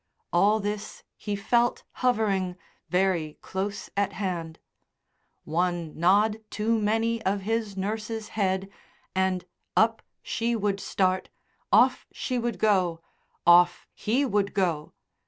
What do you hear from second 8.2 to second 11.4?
head, and up she would start,